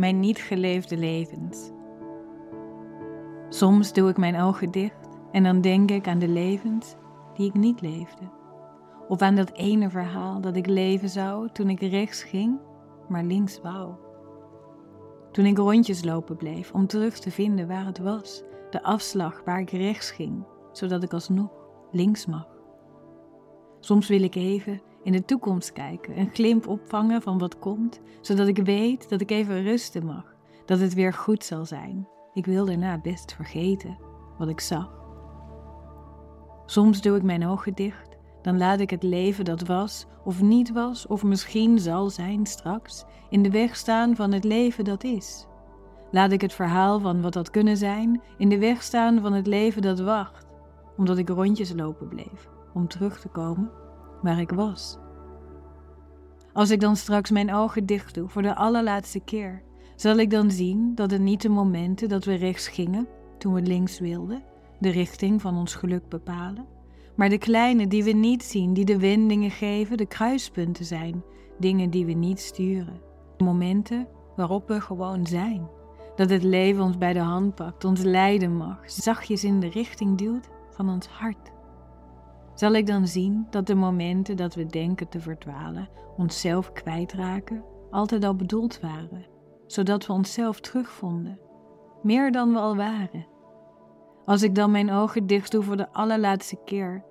[0.00, 1.70] mijn niet geleefde levens.
[3.48, 6.96] Soms doe ik mijn ogen dicht en dan denk ik aan de levens
[7.34, 8.24] die ik niet leefde.
[9.08, 12.58] Of aan dat ene verhaal dat ik leven zou toen ik rechts ging,
[13.08, 13.92] maar links wou.
[15.32, 19.60] Toen ik rondjes lopen bleef om terug te vinden waar het was, de afslag waar
[19.60, 21.50] ik rechts ging, zodat ik alsnog
[21.90, 22.48] links mag.
[23.80, 28.46] Soms wil ik even in de toekomst kijken, een glimp opvangen van wat komt, zodat
[28.46, 30.34] ik weet dat ik even rusten mag,
[30.66, 32.08] dat het weer goed zal zijn.
[32.32, 33.98] Ik wil daarna best vergeten
[34.38, 34.98] wat ik zag.
[36.66, 40.72] Soms doe ik mijn ogen dicht, dan laat ik het leven dat was of niet
[40.72, 45.46] was of misschien zal zijn straks in de weg staan van het leven dat is.
[46.10, 49.46] Laat ik het verhaal van wat had kunnen zijn in de weg staan van het
[49.46, 50.46] leven dat wacht,
[50.96, 53.70] omdat ik rondjes lopen bleef om terug te komen
[54.22, 54.98] waar ik was.
[56.52, 59.62] Als ik dan straks mijn ogen dicht doe voor de allerlaatste keer,
[59.96, 63.62] zal ik dan zien dat het niet de momenten dat we rechts gingen, toen we
[63.62, 64.42] links wilden,
[64.78, 66.66] de richting van ons geluk bepalen,
[67.16, 71.22] maar de kleine die we niet zien, die de wendingen geven, de kruispunten zijn,
[71.58, 73.00] dingen die we niet sturen.
[73.38, 75.68] Momenten waarop we gewoon zijn.
[76.16, 80.18] Dat het leven ons bij de hand pakt, ons leiden mag, zachtjes in de richting
[80.18, 81.50] duwt van ons hart.
[82.60, 88.24] Zal ik dan zien dat de momenten dat we denken te verdwalen, onszelf kwijtraken, altijd
[88.24, 89.26] al bedoeld waren,
[89.66, 91.38] zodat we onszelf terugvonden,
[92.02, 93.26] meer dan we al waren.
[94.24, 97.04] Als ik dan mijn ogen dicht doe voor de allerlaatste keer,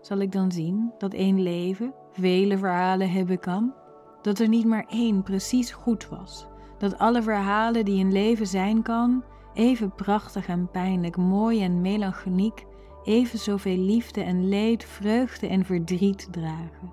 [0.00, 3.74] zal ik dan zien dat één leven vele verhalen hebben kan,
[4.22, 6.46] dat er niet maar één precies goed was,
[6.78, 12.66] dat alle verhalen die een leven zijn kan, even prachtig en pijnlijk, mooi en melancholiek
[13.04, 16.92] even zoveel liefde en leed, vreugde en verdriet dragen.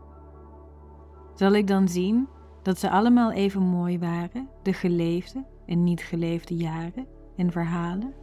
[1.36, 2.28] Zal ik dan zien
[2.62, 8.14] dat ze allemaal even mooi waren, de geleefde en niet geleefde jaren en verhalen?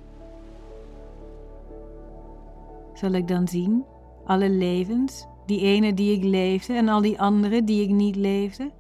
[2.95, 3.85] Zal ik dan zien
[4.25, 8.71] alle levens, die ene die ik leefde en al die andere die ik niet leefde,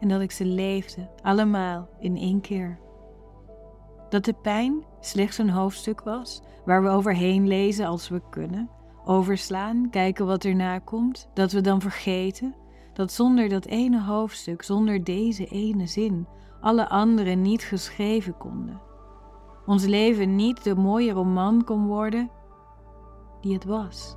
[0.00, 2.78] en dat ik ze leefde, allemaal in één keer?
[4.12, 8.70] Dat de pijn slechts een hoofdstuk was waar we overheen lezen als we kunnen,
[9.04, 12.54] overslaan, kijken wat erna komt, dat we dan vergeten
[12.92, 16.26] dat zonder dat ene hoofdstuk, zonder deze ene zin,
[16.60, 18.80] alle andere niet geschreven konden.
[19.66, 22.30] Ons leven niet de mooie roman kon worden
[23.40, 24.16] die het was.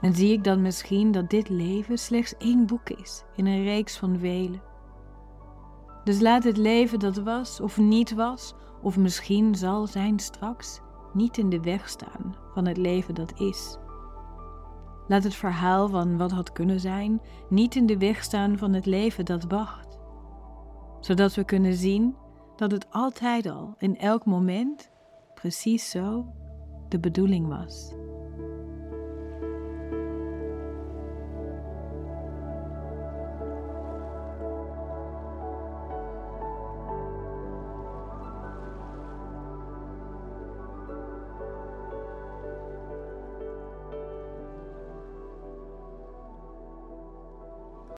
[0.00, 3.96] En zie ik dan misschien dat dit leven slechts één boek is in een reeks
[3.98, 4.70] van velen
[6.04, 10.80] dus laat het leven dat was of niet was, of misschien zal zijn straks,
[11.12, 13.78] niet in de weg staan van het leven dat is.
[15.08, 18.86] Laat het verhaal van wat had kunnen zijn niet in de weg staan van het
[18.86, 19.98] leven dat wacht,
[21.00, 22.16] zodat we kunnen zien
[22.56, 24.90] dat het altijd al in elk moment
[25.34, 26.26] precies zo
[26.88, 27.94] de bedoeling was.